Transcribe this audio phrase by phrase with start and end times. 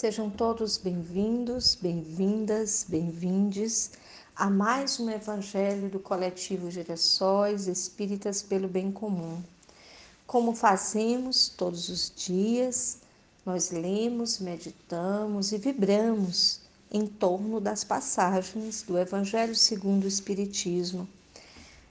[0.00, 3.90] Sejam todos bem-vindos, bem-vindas, bem-vindes
[4.34, 9.42] a mais um Evangelho do Coletivo Girassóis Espíritas pelo Bem Comum.
[10.26, 13.00] Como fazemos todos os dias,
[13.44, 21.06] nós lemos, meditamos e vibramos em torno das passagens do Evangelho segundo o Espiritismo,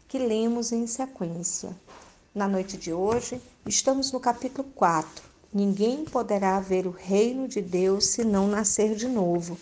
[0.07, 1.77] que lemos em sequência.
[2.33, 8.09] Na noite de hoje, estamos no capítulo 4 Ninguém poderá ver o reino de Deus
[8.09, 9.57] se não nascer de novo.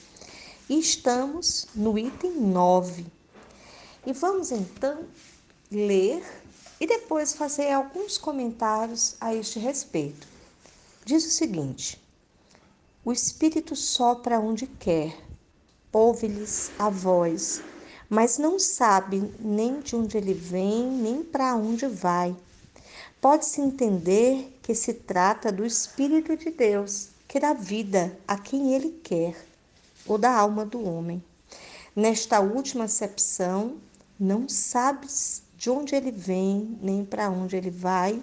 [0.69, 3.05] E estamos no item 9.
[4.05, 5.05] E vamos então
[5.71, 6.21] ler
[6.79, 10.27] e depois fazer alguns comentários a este respeito.
[11.05, 11.97] Diz o seguinte:
[13.05, 15.17] O Espírito sopra onde quer,
[15.93, 17.61] ouve-lhes a voz,
[18.09, 22.35] mas não sabe nem de onde ele vem, nem para onde vai.
[23.19, 28.91] Pode-se entender que se trata do Espírito de Deus, que dá vida a quem ele
[29.03, 29.35] quer,
[30.05, 31.21] ou da alma do homem.
[31.95, 33.77] Nesta última acepção,
[34.19, 38.21] não sabes de onde ele vem, nem para onde ele vai,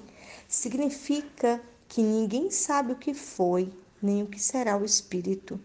[0.48, 5.58] significa que ninguém sabe o que foi, nem o que será o Espírito.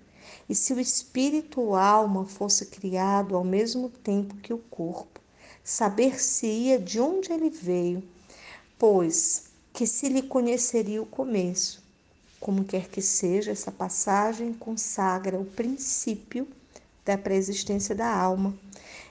[0.49, 5.21] E se o espírito ou alma fosse criado ao mesmo tempo que o corpo,
[5.64, 8.03] saber-se-ia de onde ele veio
[8.80, 11.83] pois que se lhe conheceria o começo.
[12.39, 16.47] Como quer que seja, essa passagem consagra o princípio
[17.05, 18.58] da preexistência da alma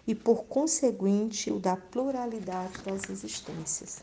[0.07, 3.99] e, por conseguinte, o da pluralidade das existências.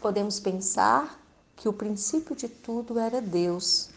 [0.00, 1.20] Podemos pensar
[1.54, 3.90] que o princípio de tudo era Deus,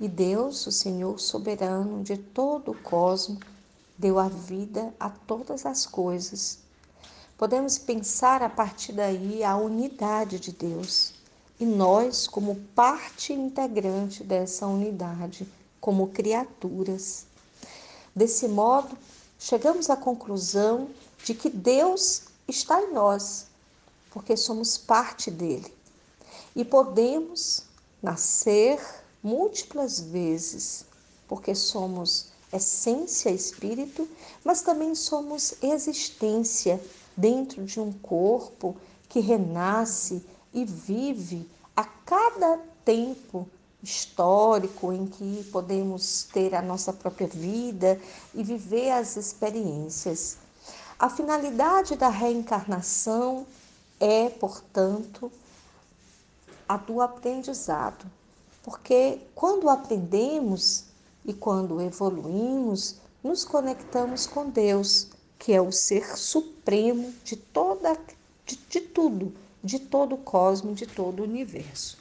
[0.00, 3.40] e Deus, o Senhor soberano de todo o cosmos,
[3.96, 6.67] deu a vida a todas as coisas
[7.38, 11.12] Podemos pensar a partir daí a unidade de Deus
[11.60, 15.46] e nós, como parte integrante dessa unidade,
[15.80, 17.26] como criaturas.
[18.12, 18.98] Desse modo,
[19.38, 20.88] chegamos à conclusão
[21.24, 23.46] de que Deus está em nós,
[24.10, 25.72] porque somos parte dele.
[26.56, 27.62] E podemos
[28.02, 28.80] nascer
[29.22, 30.84] múltiplas vezes,
[31.28, 34.08] porque somos essência, espírito,
[34.42, 36.80] mas também somos existência
[37.18, 38.76] dentro de um corpo
[39.08, 40.24] que renasce
[40.54, 43.48] e vive a cada tempo
[43.82, 48.00] histórico em que podemos ter a nossa própria vida
[48.32, 50.38] e viver as experiências.
[50.96, 53.44] A finalidade da reencarnação
[53.98, 55.30] é, portanto,
[56.68, 58.06] a do aprendizado,
[58.62, 60.84] porque quando aprendemos
[61.24, 67.96] e quando evoluímos, nos conectamos com Deus que é o ser supremo de toda
[68.44, 69.32] de, de tudo,
[69.62, 71.98] de todo o cosmos, de todo o universo.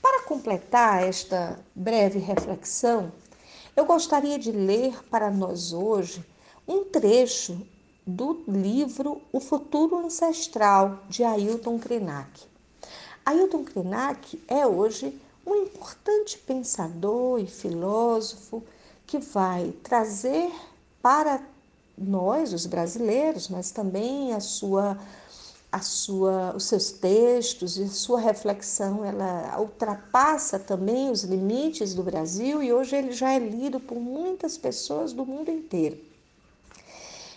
[0.00, 3.12] Para completar esta breve reflexão,
[3.76, 6.24] eu gostaria de ler para nós hoje
[6.66, 7.60] um trecho
[8.06, 12.44] do livro O Futuro Ancestral, de Ailton Krenak.
[13.24, 18.62] Ailton Krenak é hoje um importante pensador e filósofo
[19.06, 20.50] que vai trazer
[21.02, 21.40] para
[21.96, 24.98] nós, os brasileiros, mas também a sua,
[25.72, 32.02] a sua, os seus textos e a sua reflexão, ela ultrapassa também os limites do
[32.02, 35.98] Brasil e hoje ele já é lido por muitas pessoas do mundo inteiro.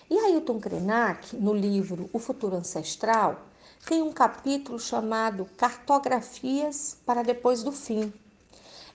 [0.10, 3.40] E Ailton Krenak, no livro O Futuro Ancestral,
[3.86, 8.12] tem um capítulo chamado Cartografias para depois do fim.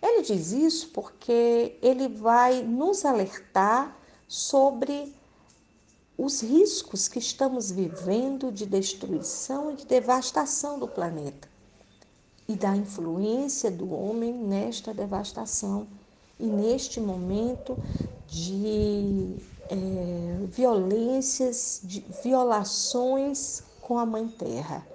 [0.03, 3.97] Ele diz isso porque ele vai nos alertar
[4.29, 5.15] sobre
[6.17, 11.49] os riscos que estamos vivendo de destruição e de devastação do planeta
[12.49, 15.89] e da influência do homem nesta devastação
[16.39, 17.77] e neste momento
[18.29, 19.37] de
[19.69, 24.87] é, violências, de violações com a Mãe Terra.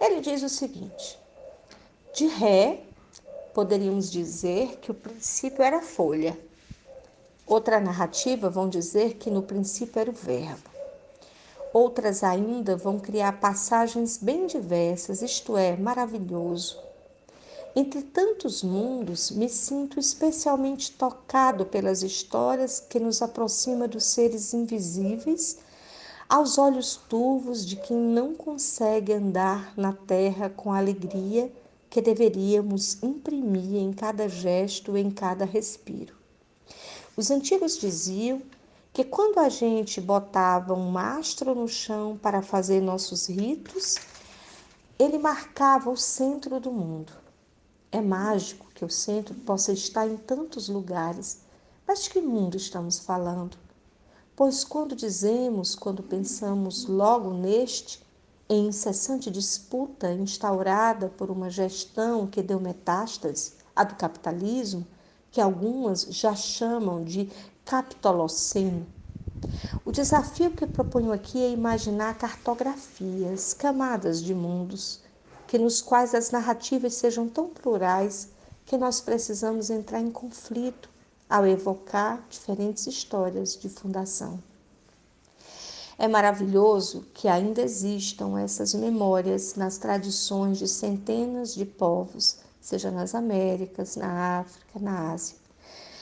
[0.00, 1.18] Ele diz o seguinte:
[2.14, 2.84] de ré,
[3.52, 6.38] poderíamos dizer que o princípio era folha
[7.46, 10.70] Outra narrativa vão dizer que no princípio era o Verbo.
[11.72, 16.78] Outras ainda vão criar passagens bem diversas, isto é, maravilhoso.
[17.74, 25.58] Entre tantos mundos, me sinto especialmente tocado pelas histórias que nos aproxima dos seres invisíveis
[26.28, 31.50] aos olhos turvos de quem não consegue andar na terra com a alegria
[31.88, 36.21] que deveríamos imprimir em cada gesto, em cada respiro.
[37.14, 38.40] Os antigos diziam
[38.90, 43.96] que quando a gente botava um mastro no chão para fazer nossos ritos,
[44.98, 47.12] ele marcava o centro do mundo.
[47.90, 51.40] É mágico que o centro possa estar em tantos lugares,
[51.86, 53.58] mas de que mundo estamos falando?
[54.34, 58.02] Pois quando dizemos, quando pensamos logo neste,
[58.48, 64.86] em incessante disputa instaurada por uma gestão que deu metástase, a do capitalismo,
[65.32, 67.28] que algumas já chamam de
[67.64, 68.86] capitoloceno.
[69.84, 75.00] O desafio que proponho aqui é imaginar cartografias, camadas de mundos,
[75.48, 78.28] que nos quais as narrativas sejam tão plurais
[78.64, 80.88] que nós precisamos entrar em conflito
[81.28, 84.38] ao evocar diferentes histórias de fundação.
[85.98, 93.14] É maravilhoso que ainda existam essas memórias nas tradições de centenas de povos, seja nas
[93.14, 95.36] Américas, na África, na Ásia.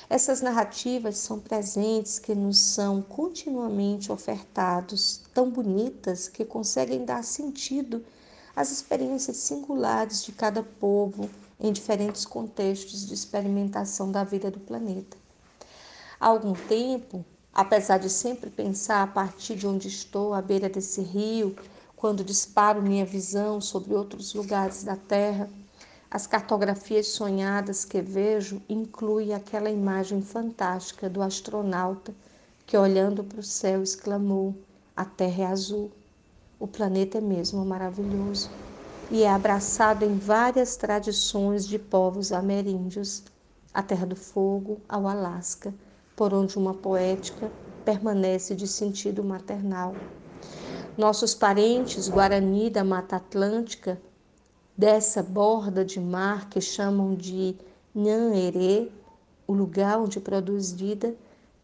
[0.09, 8.05] Essas narrativas são presentes que nos são continuamente ofertados, tão bonitas que conseguem dar sentido
[8.55, 11.29] às experiências singulares de cada povo
[11.59, 15.17] em diferentes contextos de experimentação da vida do planeta.
[16.21, 21.01] Há algum tempo, Apesar de sempre pensar a partir de onde estou, à beira desse
[21.03, 21.57] rio,
[21.97, 25.51] quando disparo minha visão sobre outros lugares da Terra,
[26.11, 32.13] as cartografias sonhadas que vejo incluem aquela imagem fantástica do astronauta
[32.67, 34.55] que, olhando para o céu, exclamou:
[34.97, 35.91] A Terra é azul.
[36.59, 38.51] O planeta é mesmo maravilhoso
[39.11, 43.23] e é abraçado em várias tradições de povos ameríndios,
[43.73, 45.73] a Terra do Fogo ao Alasca
[46.21, 47.51] por onde uma poética
[47.83, 49.95] permanece de sentido maternal.
[50.95, 53.99] Nossos parentes Guarani da Mata Atlântica,
[54.81, 57.55] dessa borda de mar que chamam de
[57.95, 58.89] Nhanherê,
[59.47, 61.15] o lugar onde produz vida,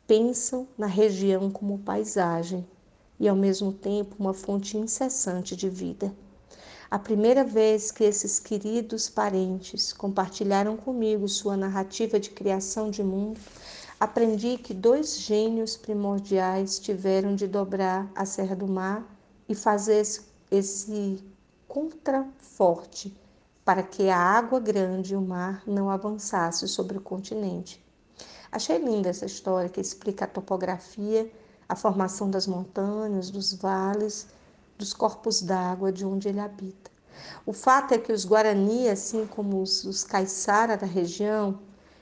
[0.06, 2.62] pensam na região como paisagem
[3.18, 6.14] e ao mesmo tempo uma fonte incessante de vida.
[6.90, 13.40] A primeira vez que esses queridos parentes compartilharam comigo sua narrativa de criação de mundo,
[13.98, 19.02] aprendi que dois gênios primordiais tiveram de dobrar a Serra do Mar
[19.48, 20.06] e fazer
[20.50, 21.24] esse
[21.76, 23.14] contraforte
[23.62, 27.84] para que a água grande e o mar não avançasse sobre o continente.
[28.50, 31.30] Achei linda essa história que explica a topografia,
[31.68, 34.26] a formação das montanhas, dos vales,
[34.78, 36.90] dos corpos d'água de onde ele habita.
[37.44, 41.58] O fato é que os Guarani, assim como os, os Caiçara da região,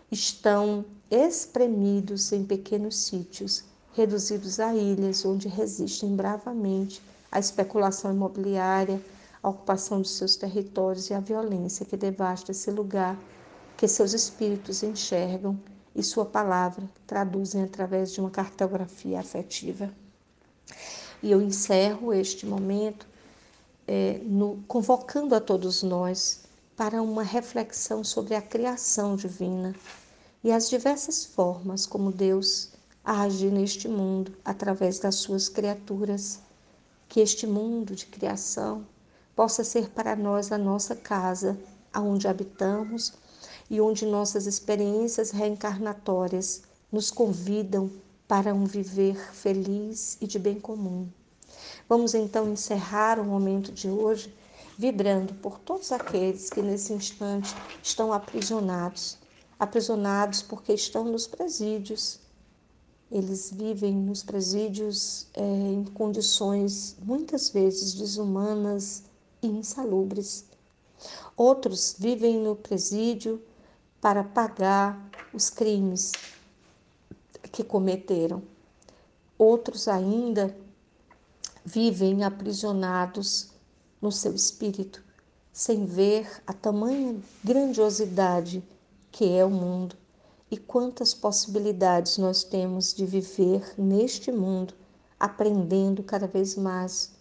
[0.08, 9.02] estão espremidos em pequenos sítios, reduzidos a ilhas onde resistem bravamente a especulação imobiliária,
[9.44, 13.20] a ocupação de seus territórios e a violência que devasta esse lugar
[13.76, 15.60] que seus espíritos enxergam
[15.94, 19.90] e sua palavra traduzem através de uma cartografia afetiva.
[21.22, 23.06] E eu encerro este momento
[23.86, 26.44] é, no, convocando a todos nós
[26.74, 29.74] para uma reflexão sobre a criação divina
[30.42, 32.70] e as diversas formas como Deus
[33.04, 36.40] age neste mundo através das suas criaturas.
[37.06, 38.86] Que este mundo de criação
[39.34, 41.58] possa ser para nós a nossa casa,
[41.92, 43.12] aonde habitamos
[43.70, 47.90] e onde nossas experiências reencarnatórias nos convidam
[48.28, 51.08] para um viver feliz e de bem comum.
[51.88, 54.34] Vamos então encerrar o momento de hoje
[54.76, 59.18] vibrando por todos aqueles que nesse instante estão aprisionados
[59.58, 62.20] aprisionados porque estão nos presídios.
[63.10, 69.04] Eles vivem nos presídios é, em condições muitas vezes desumanas
[69.46, 70.44] e insalubres.
[71.36, 73.42] Outros vivem no presídio
[74.00, 76.12] para pagar os crimes
[77.50, 78.42] que cometeram.
[79.38, 80.56] Outros ainda
[81.64, 83.50] vivem aprisionados
[84.00, 85.02] no seu espírito,
[85.52, 88.62] sem ver a tamanha grandiosidade
[89.10, 89.96] que é o mundo
[90.50, 94.74] e quantas possibilidades nós temos de viver neste mundo,
[95.18, 97.12] aprendendo cada vez mais,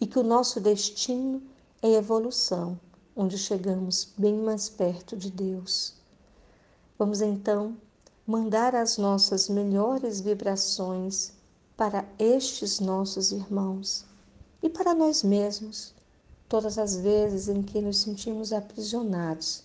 [0.00, 1.42] e que o nosso destino
[1.82, 2.78] é evolução,
[3.14, 5.94] onde chegamos bem mais perto de Deus.
[6.98, 7.76] Vamos então
[8.26, 11.32] mandar as nossas melhores vibrações
[11.76, 14.04] para estes nossos irmãos
[14.60, 15.94] e para nós mesmos,
[16.48, 19.62] todas as vezes em que nos sentimos aprisionados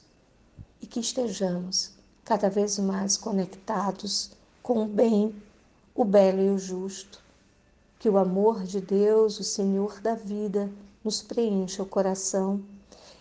[0.79, 1.91] e que estejamos
[2.24, 5.36] cada vez mais conectados com o bem,
[5.96, 7.22] o belo e o justo.
[7.98, 10.70] Que o amor de Deus, o Senhor da vida,
[11.03, 12.63] nos preencha o coração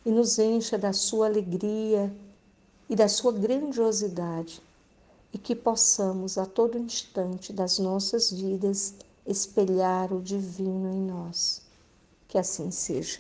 [0.05, 2.15] e nos encha da sua alegria
[2.89, 4.62] e da sua grandiosidade,
[5.33, 8.95] e que possamos a todo instante das nossas vidas
[9.27, 11.62] espelhar o divino em nós.
[12.29, 13.19] Que assim seja.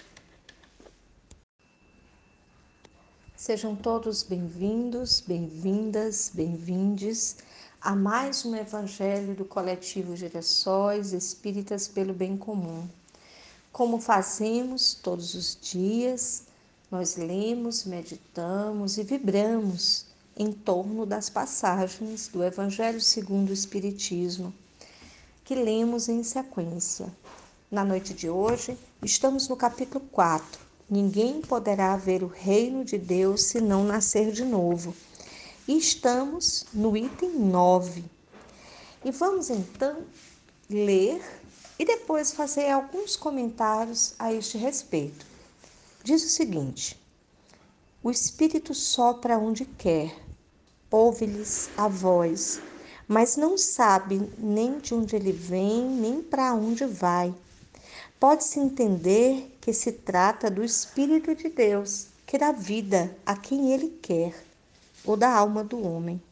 [3.36, 7.38] Sejam todos bem-vindos, bem-vindas, bem-vindes
[7.80, 12.86] a mais um Evangelho do Coletivo Girassóis Espíritas pelo Bem Comum.
[13.72, 16.42] Como fazemos todos os dias,
[16.90, 20.04] nós lemos, meditamos e vibramos
[20.36, 24.52] em torno das passagens do Evangelho segundo o Espiritismo,
[25.42, 27.10] que lemos em sequência.
[27.70, 30.60] Na noite de hoje, estamos no capítulo 4.
[30.90, 34.94] Ninguém poderá ver o reino de Deus se não nascer de novo.
[35.66, 38.04] E estamos no item 9.
[39.02, 40.02] E vamos então
[40.68, 41.22] ler
[41.78, 45.24] e depois fazer alguns comentários a este respeito.
[46.04, 47.00] Diz o seguinte:
[48.02, 50.14] O Espírito sopra onde quer,
[50.90, 52.60] ouve-lhes a voz,
[53.08, 57.34] mas não sabe nem de onde ele vem, nem para onde vai.
[58.20, 63.88] Pode-se entender que se trata do Espírito de Deus, que dá vida a quem ele
[64.00, 64.44] quer,
[65.04, 66.22] ou da alma do homem.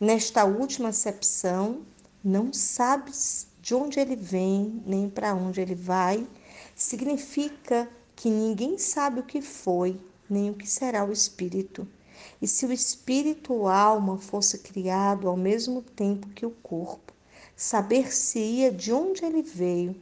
[0.00, 1.82] Nesta última acepção,
[2.22, 6.26] não sabes de onde ele vem, nem para onde ele vai,
[6.74, 11.86] significa que ninguém sabe o que foi, nem o que será o espírito.
[12.40, 17.12] E se o espírito ou alma fosse criado ao mesmo tempo que o corpo,
[17.54, 19.94] saber-se-ia de onde ele veio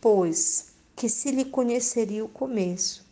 [0.00, 3.06] pois que se lhe conheceria o começo.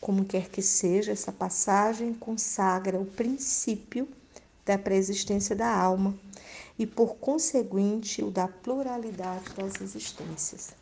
[0.00, 4.08] Como quer que seja, essa passagem consagra o princípio
[4.64, 6.18] da preexistência da alma
[6.78, 10.72] e, por conseguinte, o da pluralidade das existências.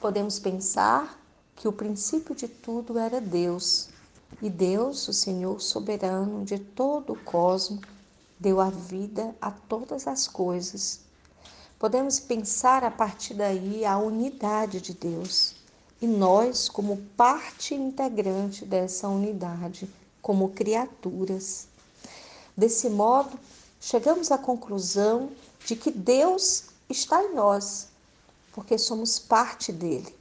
[0.00, 1.18] Podemos pensar
[1.54, 3.88] que o princípio de tudo era Deus,
[4.42, 7.80] e Deus, o Senhor soberano de todo o cosmo,
[8.38, 11.06] deu a vida a todas as coisas
[11.78, 15.54] Podemos pensar a partir daí a unidade de Deus
[16.00, 19.88] e nós, como parte integrante dessa unidade,
[20.22, 21.68] como criaturas.
[22.56, 23.38] Desse modo,
[23.80, 25.30] chegamos à conclusão
[25.64, 27.88] de que Deus está em nós,
[28.52, 30.14] porque somos parte dele.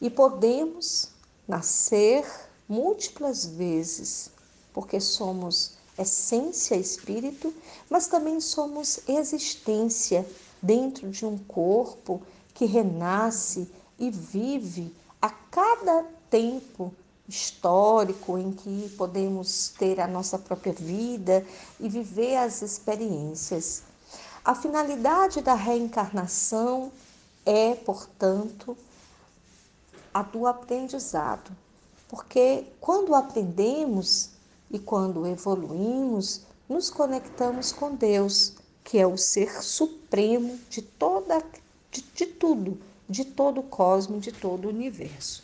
[0.00, 1.08] E podemos
[1.46, 2.24] nascer
[2.68, 4.30] múltiplas vezes,
[4.72, 7.52] porque somos essência, espírito,
[7.88, 10.26] mas também somos existência
[10.62, 12.22] dentro de um corpo
[12.54, 13.68] que renasce
[13.98, 16.94] e vive a cada tempo
[17.30, 21.44] histórico em que podemos ter a nossa própria vida
[21.78, 23.82] e viver as experiências.
[24.44, 26.90] A finalidade da reencarnação
[27.44, 28.76] é, portanto,
[30.12, 31.50] a do aprendizado,
[32.08, 34.30] porque quando aprendemos
[34.70, 41.42] e quando evoluímos, nos conectamos com Deus que é o ser supremo de toda
[41.90, 45.42] de, de tudo, de todo o cosmo, de todo o universo.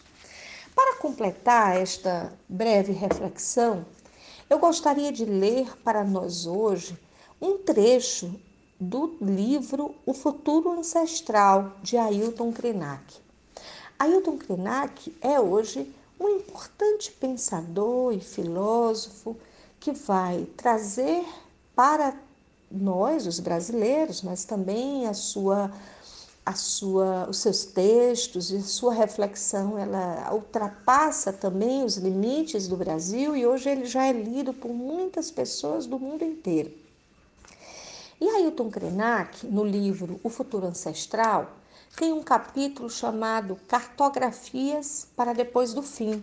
[0.76, 3.86] Para completar esta breve reflexão,
[4.50, 6.98] eu gostaria de ler para nós hoje
[7.40, 8.38] um trecho
[8.78, 13.02] do livro O Futuro Ancestral de Ailton Krenak.
[13.98, 15.90] Ailton Krenak é hoje
[16.20, 19.34] um importante pensador e filósofo
[19.80, 21.24] que vai trazer
[21.74, 22.14] para
[22.70, 25.72] nós, os brasileiros, mas também a sua,
[26.46, 33.36] a sua, os seus textos e sua reflexão, ela ultrapassa também os limites do Brasil
[33.36, 36.72] e hoje ele já é lido por muitas pessoas do mundo inteiro.
[38.20, 41.50] E Ailton Krenak, no livro O Futuro Ancestral,
[41.96, 46.22] tem um capítulo chamado Cartografias para depois do fim.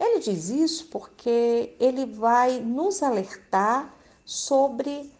[0.00, 5.12] Ele diz isso porque ele vai nos alertar sobre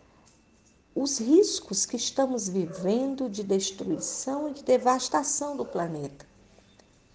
[1.01, 6.27] os riscos que estamos vivendo de destruição e de devastação do planeta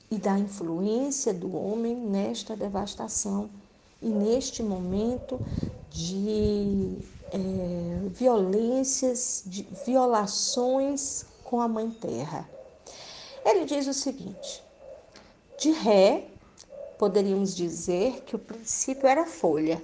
[0.10, 3.50] e da influência do homem nesta devastação
[4.02, 5.38] e neste momento
[5.90, 6.98] de
[7.30, 12.50] é, violências, de violações com a Mãe Terra.
[13.44, 14.64] Ele diz o seguinte:
[15.60, 16.30] de ré,
[16.98, 19.84] poderíamos dizer que o princípio era folha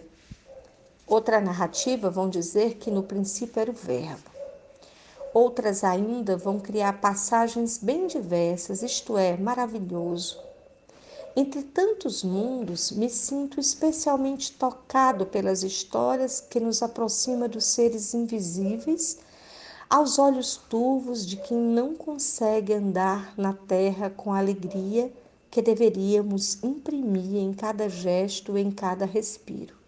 [1.10, 4.30] Outra narrativa vão dizer que no princípio era o Verbo.
[5.34, 10.40] Outras ainda vão criar passagens bem diversas, isto é, maravilhoso.
[11.36, 19.18] Entre tantos mundos, me sinto especialmente tocado pelas histórias que nos aproximam dos seres invisíveis
[19.90, 25.12] aos olhos turvos de quem não consegue andar na terra com a alegria
[25.50, 29.79] que deveríamos imprimir em cada gesto, em cada respiro.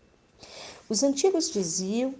[0.92, 2.14] Os antigos diziam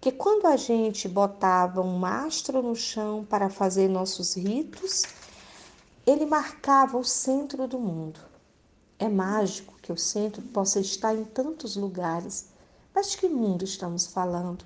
[0.00, 5.04] que quando a gente botava um mastro no chão para fazer nossos ritos,
[6.04, 8.18] ele marcava o centro do mundo.
[8.98, 12.46] É mágico que o centro possa estar em tantos lugares,
[12.92, 14.64] mas de que mundo estamos falando?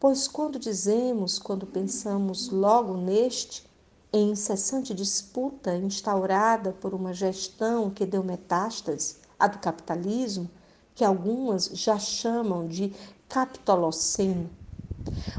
[0.00, 3.64] Pois quando dizemos, quando pensamos logo neste,
[4.12, 10.50] em incessante disputa instaurada por uma gestão que deu metástase, a do capitalismo,
[10.94, 12.92] que algumas já chamam de
[13.28, 14.50] capitoloceno.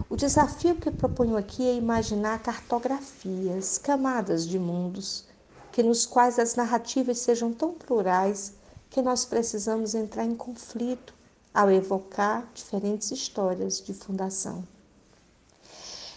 [0.10, 5.26] O desafio que proponho aqui é imaginar cartografias, camadas de mundos,
[5.72, 8.54] que nos quais as narrativas sejam tão plurais
[8.90, 11.14] que nós precisamos entrar em conflito
[11.54, 14.64] ao evocar diferentes histórias de fundação.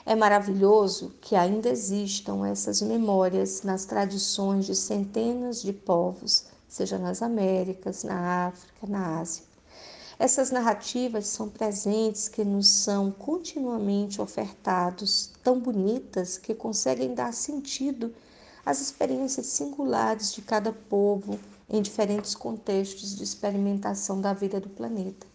[0.04, 6.44] É maravilhoso que ainda existam essas memórias nas tradições de centenas de povos,
[6.76, 9.44] seja nas Américas, na África, na Ásia.
[10.18, 18.14] Essas narrativas são presentes que nos são continuamente ofertados, tão bonitas que conseguem dar sentido
[18.64, 25.26] às experiências singulares de cada povo em diferentes contextos de experimentação da vida do planeta.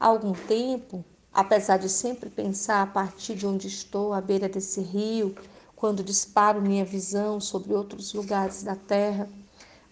[0.00, 1.04] Há algum tempo,
[1.36, 5.34] Apesar de sempre pensar a partir de onde estou, à beira desse rio,
[5.76, 9.28] quando disparo minha visão sobre outros lugares da Terra,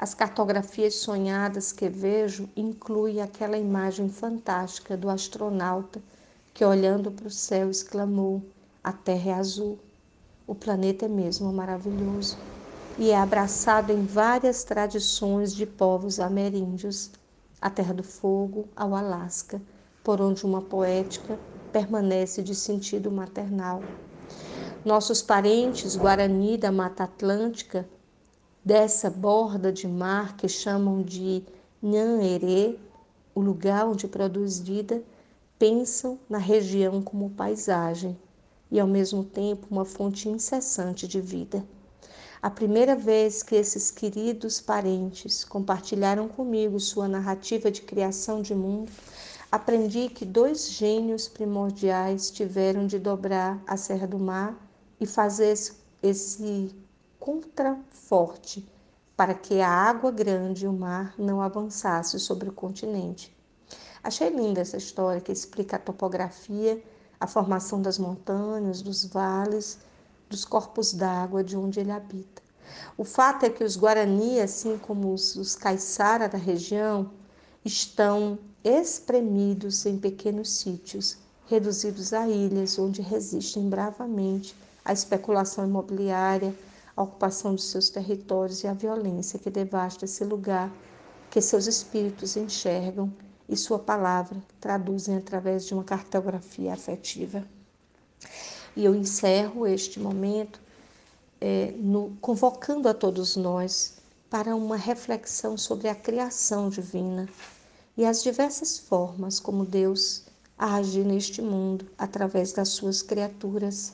[0.04, 5.99] as cartografias sonhadas que vejo incluem aquela imagem fantástica do astronauta
[6.52, 8.42] que, olhando para o céu, exclamou:
[8.82, 9.78] A Terra é azul.
[10.46, 12.37] O planeta é mesmo maravilhoso
[12.99, 17.11] e é abraçado em várias tradições de povos ameríndios,
[17.58, 19.58] a Terra do Fogo ao Alasca
[20.02, 21.38] por onde uma poética
[21.73, 23.82] permanece de sentido maternal.
[24.84, 27.88] Nossos parentes Guarani da Mata Atlântica,
[28.64, 31.42] dessa borda de mar que chamam de
[31.83, 32.78] Nhanherê,
[33.35, 35.02] o lugar onde produz vida,
[35.59, 38.16] pensam na região como paisagem
[38.71, 41.64] e ao mesmo tempo uma fonte incessante de vida.
[42.40, 48.90] A primeira vez que esses queridos parentes compartilharam comigo sua narrativa de criação de mundo,
[49.50, 54.58] aprendi que dois gênios primordiais tiveram de dobrar a Serra do Mar
[55.00, 55.54] e fazer
[56.02, 56.75] esse
[57.25, 58.69] contraforte
[59.17, 63.34] para que a água grande e o mar não avançasse sobre o continente.
[64.02, 66.84] Achei linda essa história que explica a topografia,
[67.19, 69.78] a formação das montanhas, dos vales,
[70.28, 72.43] dos corpos d'água de onde ele habita.
[72.95, 77.10] O fato é que os Guarani, assim como os, os Caiçara da região,
[77.65, 86.54] estão espremidos em pequenos sítios, reduzidos a ilhas onde resistem bravamente a especulação imobiliária,
[86.97, 90.73] a ocupação dos seus territórios e a violência que devasta esse lugar
[91.30, 93.13] que seus espíritos enxergam
[93.49, 97.45] e sua palavra traduzem através de uma cartografia afetiva.
[98.76, 100.61] E eu encerro este momento
[101.41, 103.95] é, no, convocando a todos nós
[104.30, 107.28] para uma reflexão sobre a criação divina
[107.97, 110.25] e as diversas formas como Deus
[110.59, 113.93] age neste mundo através das suas criaturas.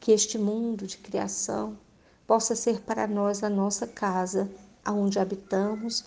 [0.00, 1.78] Que este mundo de criação
[2.26, 4.50] possa ser para nós a nossa casa,
[4.84, 6.04] aonde habitamos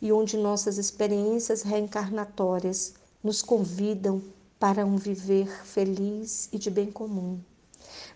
[0.00, 4.22] e onde nossas experiências reencarnatórias nos convidam
[4.58, 7.40] para um viver feliz e de bem comum.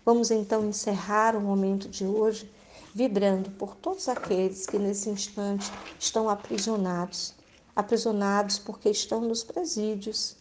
[0.05, 2.49] Vamos então encerrar o momento de hoje
[2.93, 7.37] vibrando por todos aqueles que nesse instante estão aprisionados
[7.77, 10.35] aprisionados porque estão nos presídios.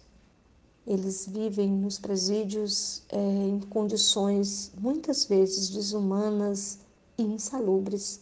[0.87, 6.79] Eles vivem nos presídios é, em condições muitas vezes desumanas
[7.19, 8.21] e insalubres.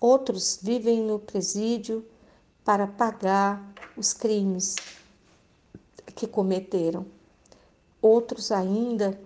[0.00, 2.04] Outros vivem no presídio
[2.64, 4.76] para pagar os crimes
[6.14, 7.06] que cometeram.
[8.00, 9.18] Outros ainda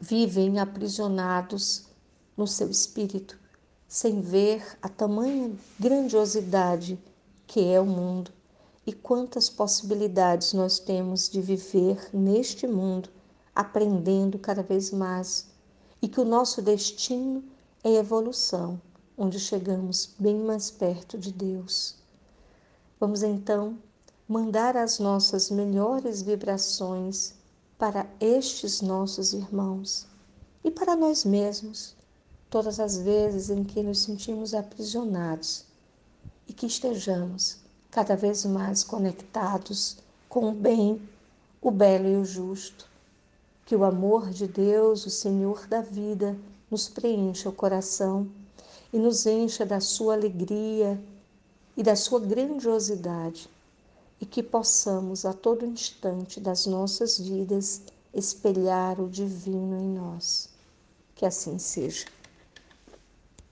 [0.00, 1.86] vivem aprisionados
[2.36, 3.38] no seu espírito,
[3.88, 6.98] sem ver a tamanha grandiosidade
[7.46, 8.30] que é o mundo
[8.86, 13.08] e quantas possibilidades nós temos de viver neste mundo,
[13.54, 15.48] aprendendo cada vez mais,
[16.00, 17.42] e que o nosso destino
[17.86, 18.80] é evolução,
[19.16, 21.94] onde chegamos bem mais perto de Deus.
[22.98, 23.78] Vamos então
[24.28, 27.34] mandar as nossas melhores vibrações
[27.78, 30.04] para estes nossos irmãos
[30.64, 31.94] e para nós mesmos,
[32.50, 35.64] todas as vezes em que nos sentimos aprisionados
[36.48, 41.00] e que estejamos cada vez mais conectados com o bem,
[41.62, 42.88] o belo e o justo.
[43.64, 46.36] Que o amor de Deus, o Senhor da vida,
[46.70, 48.28] nos preencha o coração
[48.92, 51.00] e nos encha da sua alegria
[51.76, 53.48] e da sua grandiosidade,
[54.20, 57.82] e que possamos a todo instante das nossas vidas
[58.14, 60.48] espelhar o divino em nós.
[61.14, 62.06] Que assim seja.